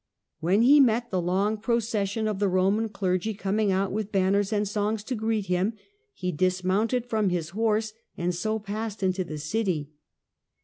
[0.39, 4.67] When he met the long procession of the Eoman clergy coming out with banners and
[4.67, 5.73] songs to greet him,
[6.15, 9.91] he dismounted from his horse, and so passed into the city.